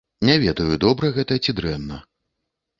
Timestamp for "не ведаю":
0.29-0.79